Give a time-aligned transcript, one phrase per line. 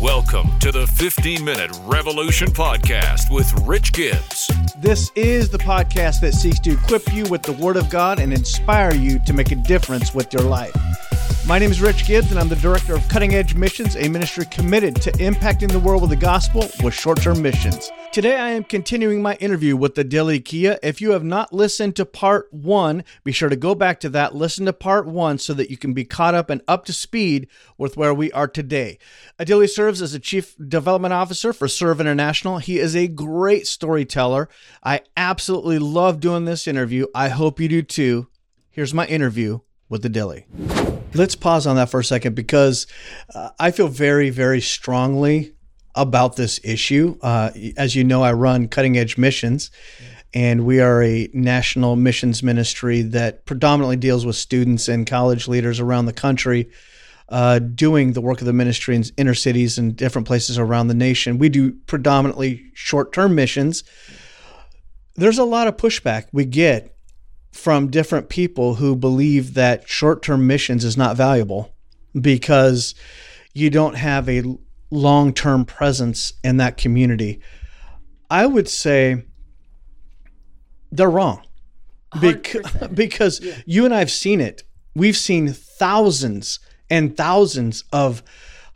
[0.00, 4.50] Welcome to the 15 Minute Revolution Podcast with Rich Gibbs.
[4.76, 8.30] This is the podcast that seeks to equip you with the Word of God and
[8.30, 10.74] inspire you to make a difference with your life.
[11.46, 14.46] My name is Rich Gibbs, and I'm the director of Cutting Edge Missions, a ministry
[14.46, 17.88] committed to impacting the world with the gospel with short term missions.
[18.10, 20.78] Today, I am continuing my interview with Adili Kea.
[20.82, 24.34] If you have not listened to part one, be sure to go back to that,
[24.34, 27.46] listen to part one so that you can be caught up and up to speed
[27.78, 28.98] with where we are today.
[29.38, 32.58] Adili serves as a chief development officer for SERV International.
[32.58, 34.48] He is a great storyteller.
[34.82, 37.06] I absolutely love doing this interview.
[37.14, 38.26] I hope you do too.
[38.68, 40.95] Here's my interview with Adili.
[41.16, 42.86] Let's pause on that for a second because
[43.34, 45.54] uh, I feel very, very strongly
[45.94, 47.16] about this issue.
[47.22, 49.70] Uh, as you know, I run Cutting Edge Missions,
[50.34, 55.80] and we are a national missions ministry that predominantly deals with students and college leaders
[55.80, 56.70] around the country.
[57.28, 60.94] Uh, doing the work of the ministry in inner cities and different places around the
[60.94, 61.38] nation.
[61.38, 63.82] We do predominantly short term missions.
[65.16, 66.95] There's a lot of pushback we get
[67.56, 71.72] from different people who believe that short term missions is not valuable
[72.20, 72.94] because
[73.54, 74.42] you don't have a
[74.90, 77.40] long term presence in that community.
[78.30, 79.24] I would say
[80.92, 81.42] they're wrong
[82.20, 83.56] because, because yeah.
[83.66, 84.62] you and I have seen it.
[84.94, 88.22] We've seen thousands and thousands of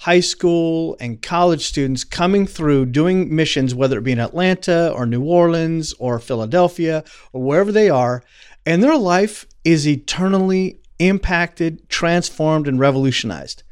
[0.00, 5.04] high school and college students coming through doing missions, whether it be in Atlanta or
[5.04, 8.22] New Orleans or Philadelphia or wherever they are,
[8.66, 13.62] and their life is eternally impacted, transformed, and revolutionized.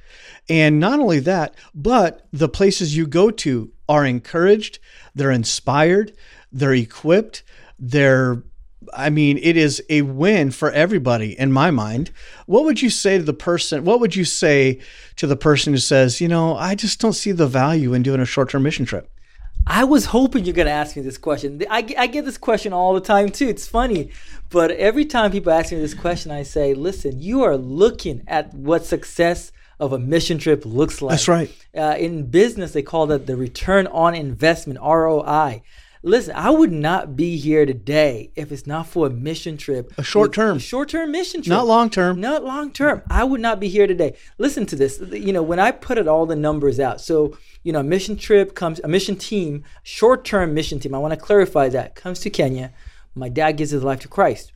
[0.48, 4.78] And not only that, but the places you go to are encouraged,
[5.14, 6.16] they're inspired,
[6.50, 7.42] they're equipped,
[7.78, 8.42] they're
[8.94, 12.10] I mean, it is a win for everybody in my mind.
[12.46, 13.84] What would you say to the person?
[13.84, 14.80] What would you say
[15.16, 18.20] to the person who says, you know, I just don't see the value in doing
[18.20, 19.10] a short term mission trip?
[19.70, 21.62] I was hoping you're going to ask me this question.
[21.70, 23.48] I, I get this question all the time too.
[23.48, 24.10] It's funny.
[24.48, 28.54] But every time people ask me this question, I say, listen, you are looking at
[28.54, 31.12] what success of a mission trip looks like.
[31.12, 31.66] That's right.
[31.76, 35.62] Uh, in business, they call that the return on investment, ROI.
[36.02, 39.92] Listen, I would not be here today if it's not for a mission trip.
[39.98, 40.58] A short term.
[40.58, 41.50] Short term mission trip.
[41.50, 42.20] Not long term.
[42.20, 43.02] Not long term.
[43.10, 44.16] I would not be here today.
[44.38, 45.00] Listen to this.
[45.10, 47.00] You know, when I put it all the numbers out.
[47.00, 50.94] So, you know, a mission trip comes, a mission team, short term mission team.
[50.94, 52.72] I want to clarify that comes to Kenya.
[53.14, 54.52] My dad gives his life to Christ.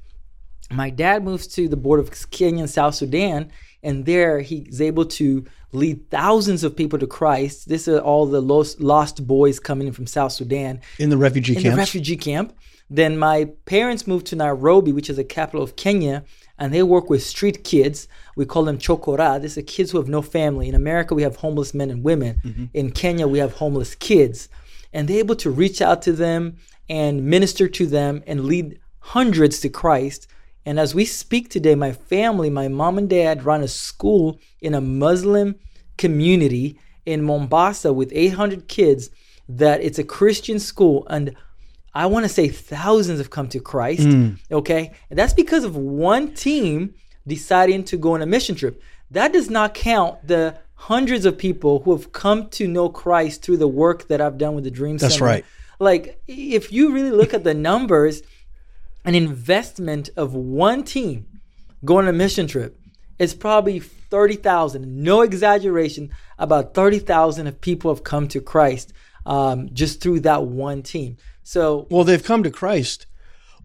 [0.71, 3.51] My dad moves to the border of Kenya and South Sudan
[3.83, 7.69] and there he's able to lead thousands of people to Christ.
[7.69, 11.55] This are all the lost, lost boys coming in from South Sudan in the refugee
[11.55, 11.65] camp.
[11.65, 11.77] in camps.
[11.77, 12.53] the refugee camp.
[12.91, 16.25] Then my parents moved to Nairobi, which is the capital of Kenya,
[16.59, 18.07] and they work with street kids.
[18.37, 19.41] We call them chokora.
[19.41, 20.69] These are kids who have no family.
[20.69, 22.41] In America, we have homeless men and women.
[22.45, 22.65] Mm-hmm.
[22.75, 24.51] In Kenya, we have homeless kids,
[24.93, 26.59] and they're able to reach out to them
[26.91, 30.27] and minister to them and lead hundreds to Christ
[30.65, 34.75] and as we speak today, my family, my mom and dad run a school in
[34.75, 35.57] a Muslim
[35.99, 39.11] community in Mombasa with 800 kids
[39.49, 41.35] that it's a Christian school and
[41.95, 44.39] I want to say thousands have come to Christ, mm.
[44.51, 44.93] okay?
[45.11, 46.95] And that's because of one team
[47.27, 48.81] deciding to go on a mission trip.
[49.11, 53.59] That does not count the hundreds of people who have come to know Christ through
[53.59, 55.25] the work that I've done with the Dream That's Center.
[55.25, 55.45] right.
[55.79, 58.23] Like if you really look at the numbers,
[59.05, 61.27] an investment of one team
[61.85, 62.79] going on a mission trip
[63.19, 65.03] is probably 30,000.
[65.03, 68.93] No exaggeration, about 30,000 of people have come to Christ
[69.27, 71.17] um, just through that one team.
[71.43, 73.07] So, well, they've come to Christ,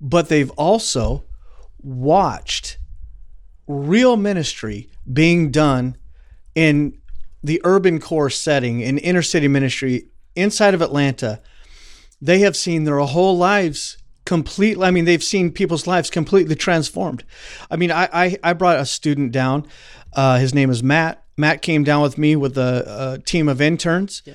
[0.02, 1.25] but they've also
[1.81, 2.78] watched
[3.68, 5.98] real ministry being done
[6.56, 7.00] in
[7.44, 11.40] the urban core setting, in inner city ministry inside of Atlanta.
[12.19, 17.24] They have seen their whole lives completely i mean they've seen people's lives completely transformed.
[17.72, 19.66] I mean i i, I brought a student down.
[20.14, 21.24] Uh, his name is matt.
[21.38, 24.22] Matt came down with me with a, a team of interns.
[24.25, 24.34] Yeah.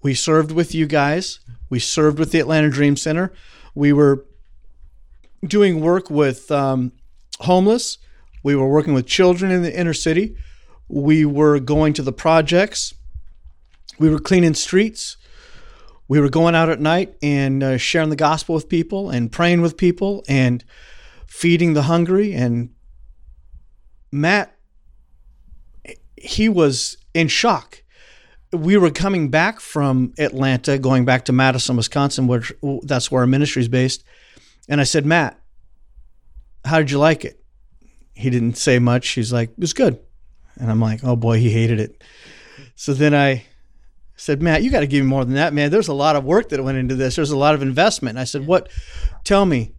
[0.00, 1.40] we served with you guys.
[1.70, 3.32] We served with the atlanta dream center.
[3.74, 4.24] We were
[5.44, 6.92] doing work with um,
[7.40, 7.98] homeless.
[8.44, 10.36] We were working with children in the inner city.
[10.88, 12.94] We were going to the projects.
[13.98, 15.16] We were cleaning streets
[16.12, 19.62] we were going out at night and uh, sharing the gospel with people and praying
[19.62, 20.62] with people and
[21.26, 22.34] feeding the hungry.
[22.34, 22.68] And
[24.10, 24.54] Matt,
[26.14, 27.82] he was in shock.
[28.52, 32.42] We were coming back from Atlanta, going back to Madison, Wisconsin, where
[32.82, 34.04] that's where our ministry is based.
[34.68, 35.40] And I said, Matt,
[36.66, 37.42] how did you like it?
[38.12, 39.08] He didn't say much.
[39.08, 39.98] He's like, it was good.
[40.56, 42.04] And I'm like, oh boy, he hated it.
[42.74, 43.46] So then I
[44.22, 45.72] said, Matt, you got to give me more than that, man.
[45.72, 47.16] There's a lot of work that went into this.
[47.16, 48.18] There's a lot of investment.
[48.18, 48.68] I said, what?
[49.24, 49.74] Tell me.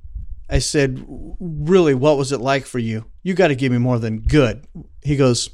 [0.49, 1.05] I said,
[1.39, 3.05] really, what was it like for you?
[3.23, 4.67] You got to give me more than good.
[5.01, 5.49] He goes,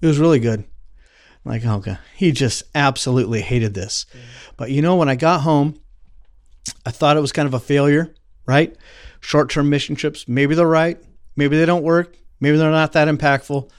[0.00, 0.60] it was really good.
[0.60, 1.98] I'm like, oh, okay.
[2.14, 4.06] He just absolutely hated this.
[4.56, 5.80] But you know, when I got home,
[6.86, 8.14] I thought it was kind of a failure,
[8.46, 8.76] right?
[9.20, 10.98] Short term mission trips, maybe they're right,
[11.34, 13.70] maybe they don't work, maybe they're not that impactful.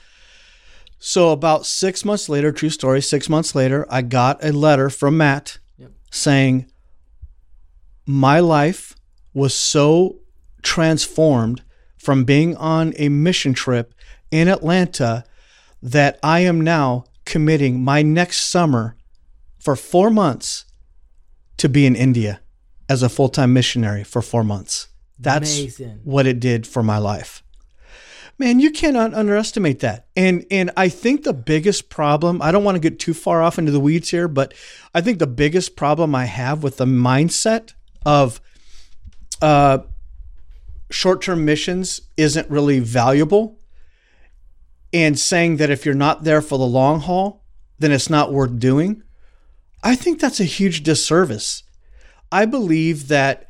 [1.06, 5.18] So, about six months later, true story, six months later, I got a letter from
[5.18, 5.90] Matt Yep.
[6.10, 6.72] saying,
[8.06, 8.94] My life
[9.34, 10.20] was so
[10.62, 11.62] transformed
[11.98, 13.92] from being on a mission trip
[14.30, 15.24] in Atlanta
[15.82, 18.96] that I am now committing my next summer
[19.58, 20.64] for four months
[21.58, 22.40] to be in India
[22.88, 24.88] as a full time missionary for four months.
[25.18, 26.00] That's Amazing.
[26.02, 27.43] what it did for my life.
[28.36, 30.06] Man, you cannot underestimate that.
[30.16, 33.58] And and I think the biggest problem, I don't want to get too far off
[33.58, 34.54] into the weeds here, but
[34.92, 38.40] I think the biggest problem I have with the mindset of
[39.40, 39.78] uh,
[40.90, 43.58] short-term missions isn't really valuable
[44.92, 47.44] and saying that if you're not there for the long haul,
[47.78, 49.02] then it's not worth doing.
[49.82, 51.62] I think that's a huge disservice.
[52.32, 53.46] I believe that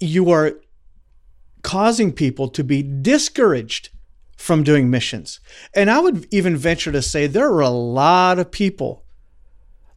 [0.00, 0.54] you are
[1.62, 3.90] causing people to be discouraged
[4.42, 5.38] from doing missions.
[5.72, 9.04] And I would even venture to say there are a lot of people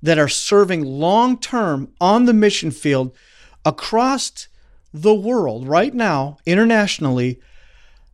[0.03, 3.15] that are serving long term on the mission field
[3.65, 4.47] across
[4.94, 7.39] the world right now, internationally,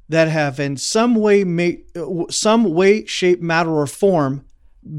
[0.08, 1.84] that have in some way, made,
[2.30, 4.46] some way, shape, matter, or form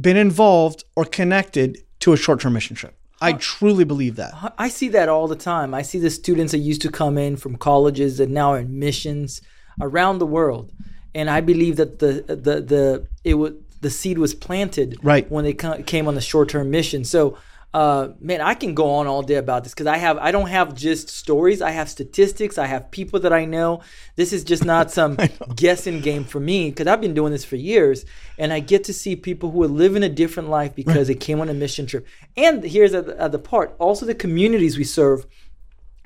[0.02, 2.94] been involved or connected to a short term mission trip.
[3.22, 4.52] I truly believe that.
[4.58, 5.72] I see that all the time.
[5.72, 8.78] I see the students that used to come in from colleges that now are in
[8.78, 9.40] missions
[9.80, 10.72] around the world,
[11.14, 15.28] and I believe that the the the it was the seed was planted Right.
[15.30, 17.04] when they came on the short term mission.
[17.04, 17.36] So,
[17.74, 20.48] uh, man, I can go on all day about this because I have I don't
[20.48, 21.60] have just stories.
[21.60, 22.58] I have statistics.
[22.58, 23.80] I have people that I know.
[24.14, 25.16] This is just not some
[25.56, 28.04] guessing game for me because I've been doing this for years,
[28.38, 31.40] and I get to see people who are living a different life because they came
[31.40, 32.06] on a mission trip.
[32.36, 35.26] And here's the, the part: also the communities we serve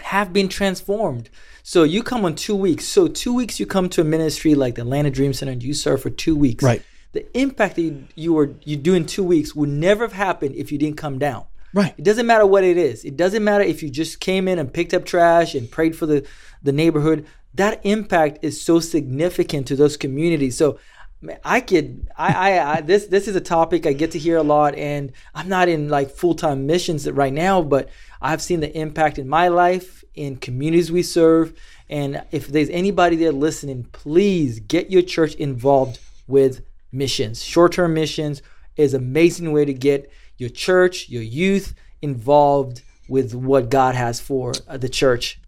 [0.00, 1.30] have been transformed.
[1.62, 2.84] So you come on two weeks.
[2.86, 5.74] So two weeks you come to a ministry like the Atlanta Dream Center and you
[5.74, 6.62] serve for two weeks.
[6.62, 6.82] Right.
[7.12, 10.54] The impact that you, you were you do in two weeks would never have happened
[10.54, 11.46] if you didn't come down.
[11.72, 11.94] Right.
[11.98, 13.04] It doesn't matter what it is.
[13.04, 16.06] It doesn't matter if you just came in and picked up trash and prayed for
[16.06, 16.26] the,
[16.62, 17.26] the neighborhood.
[17.54, 20.56] That impact is so significant to those communities.
[20.56, 20.78] So
[21.20, 24.36] man, I could I, I, I this this is a topic I get to hear
[24.36, 27.88] a lot and I'm not in like full time missions right now, but
[28.20, 31.52] I've seen the impact in my life, in communities we serve.
[31.88, 37.42] And if there's anybody there listening, please get your church involved with missions.
[37.42, 38.42] Short term missions
[38.76, 44.20] is an amazing way to get your church, your youth involved with what God has
[44.20, 45.40] for uh, the church.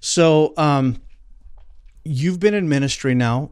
[0.00, 1.02] So, um,
[2.04, 3.50] you've been in ministry now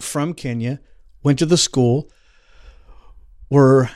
[0.00, 0.80] from Kenya,
[1.22, 2.10] went to the school,
[3.50, 3.90] were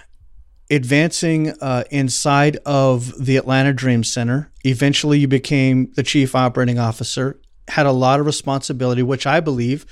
[0.71, 4.51] advancing uh, inside of the Atlanta Dream Center.
[4.65, 9.87] Eventually, you became the chief operating officer, had a lot of responsibility, which I believe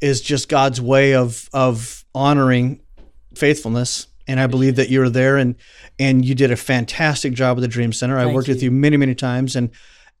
[0.00, 2.80] is just God's way of of honoring
[3.34, 4.06] faithfulness.
[4.26, 5.54] And I believe that you were there and
[5.98, 8.18] and you did a fantastic job with the Dream Center.
[8.18, 8.70] I Thank worked with you.
[8.70, 9.70] you many, many times and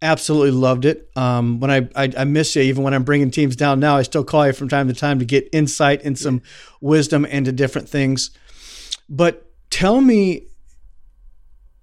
[0.00, 1.10] absolutely loved it.
[1.16, 4.02] Um, when I, I I miss you, even when I'm bringing teams down now, I
[4.02, 6.42] still call you from time to time to get insight and some
[6.80, 8.30] wisdom into different things.
[9.08, 9.47] But
[9.78, 10.44] tell me,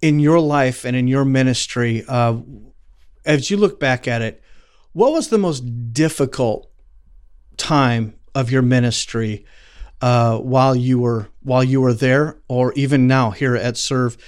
[0.02, 2.36] in your life and in your ministry, uh,
[3.24, 4.42] as you look back at it,
[4.92, 5.60] what was the most
[5.94, 6.70] difficult
[7.56, 9.46] time of your ministry
[10.02, 14.18] uh, while you were while you were there, or even now here at SERV?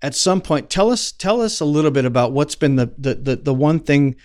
[0.00, 3.14] At some point, tell us tell us a little bit about what's been the the
[3.14, 4.16] the, the one thing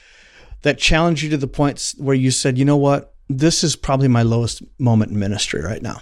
[0.62, 4.08] that challenged you to the point where you said, you know what, this is probably
[4.08, 6.00] my lowest moment in ministry right now.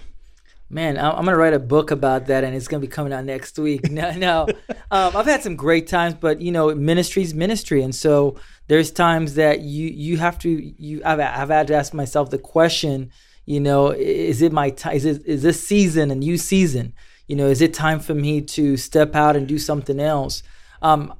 [0.73, 3.59] Man, I'm gonna write a book about that, and it's gonna be coming out next
[3.59, 3.81] week.
[3.91, 4.47] No, no,
[4.89, 8.37] um, I've had some great times, but you know, ministry's ministry, and so
[8.67, 12.37] there's times that you you have to you I've, I've had to ask myself the
[12.37, 13.11] question,
[13.45, 14.95] you know, is it my time?
[14.95, 16.93] Is it is this season a new season?
[17.27, 20.41] You know, is it time for me to step out and do something else?
[20.81, 21.13] Um,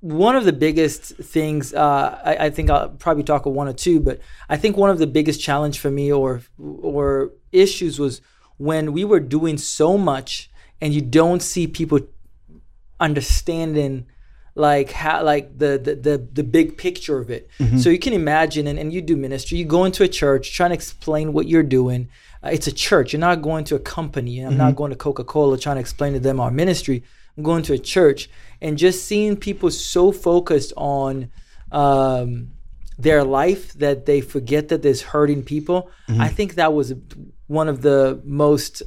[0.00, 3.72] one of the biggest things uh, I, I think I'll probably talk of one or
[3.72, 8.20] two, but I think one of the biggest challenge for me or or issues was
[8.58, 12.00] when we were doing so much and you don't see people
[12.98, 14.06] understanding
[14.54, 18.66] like how like the the the, the big picture of it so you can imagine
[18.66, 21.62] and, and you do ministry you go into a church trying to explain what you're
[21.62, 22.08] doing
[22.46, 23.12] uh, it's a church.
[23.12, 24.40] You're not going to a company.
[24.40, 27.02] I'm not going to Coca Cola trying to explain to them our ministry.
[27.36, 31.30] I'm going to a church and just seeing people so focused on
[31.72, 32.52] um,
[32.98, 35.90] their life that they forget that there's hurting people.
[36.08, 36.94] I think that was
[37.46, 38.82] one of the most.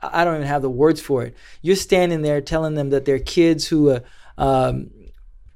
[0.00, 1.36] I don't even have the words for it.
[1.60, 4.00] You're standing there telling them that their kids who uh,
[4.36, 4.90] um,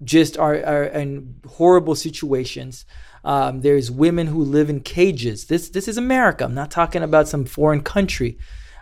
[0.04, 2.84] just are, are in horrible situations.
[3.24, 5.46] Um, there's women who live in cages.
[5.46, 6.44] This this is America.
[6.44, 8.38] I'm not talking about some foreign country.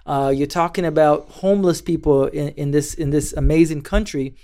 [0.06, 4.34] Uh, you're talking about homeless people in, in this in this amazing country,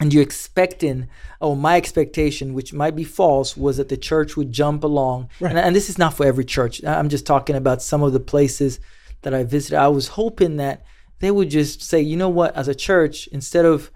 [0.00, 1.08] and you're expecting.
[1.40, 5.28] Oh, my expectation, which might be false, was that the church would jump along.
[5.40, 6.82] And, and this is not for every church.
[6.84, 8.80] I'm just talking about some of the places
[9.22, 9.78] that I visited.
[9.78, 10.84] I was hoping that
[11.20, 13.90] they would just say, you know what, as a church, instead of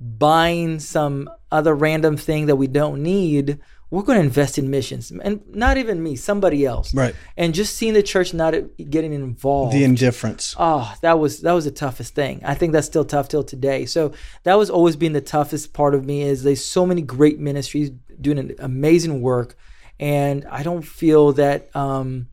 [0.00, 5.10] buying some other random thing that we don't need, we're going to invest in missions.
[5.10, 6.92] And not even me, somebody else.
[6.92, 7.14] Right.
[7.36, 8.54] And just seeing the church not
[8.90, 9.74] getting involved.
[9.74, 10.54] The indifference.
[10.58, 12.40] Oh, that was that was the toughest thing.
[12.44, 13.86] I think that's still tough till today.
[13.86, 14.12] So
[14.42, 17.90] that was always been the toughest part of me is there's so many great ministries
[18.20, 19.56] doing an amazing work,
[20.00, 22.28] and I don't feel that um,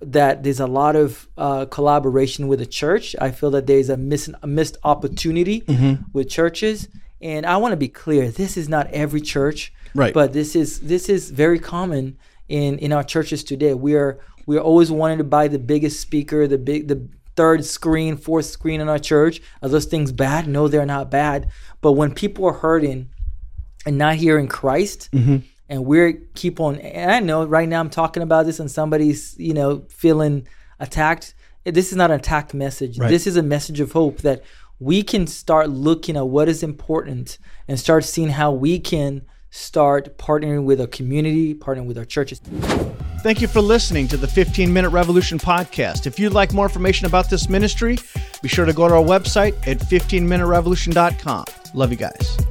[0.00, 3.16] that there's a lot of uh, collaboration with the church.
[3.20, 5.64] I feel that there's a, miss, a missed opportunity
[6.12, 6.88] with churches,
[7.20, 10.14] and I want to be clear: this is not every church, Right.
[10.14, 13.74] But this is this is very common in in our churches today.
[13.74, 17.64] We are we are always wanting to buy the biggest speaker, the big the third
[17.64, 19.40] screen, fourth screen in our church.
[19.62, 20.48] Are those things bad?
[20.48, 21.48] No, they're not bad.
[21.80, 23.10] But when people are hurting
[23.86, 25.38] and not hearing Christ, mm-hmm.
[25.68, 26.76] and we're keep on.
[26.76, 30.46] And I know right now I'm talking about this, and somebody's you know feeling
[30.80, 31.34] attacked.
[31.64, 32.98] This is not an attack message.
[32.98, 33.10] Right.
[33.10, 34.42] This is a message of hope that
[34.80, 40.18] we can start looking at what is important and start seeing how we can start
[40.18, 42.40] partnering with our community, partnering with our churches.
[43.22, 46.06] Thank you for listening to the 15 Minute Revolution podcast.
[46.06, 47.98] If you'd like more information about this ministry,
[48.42, 51.44] be sure to go to our website at 15minuterevolution.com.
[51.74, 52.47] Love you guys.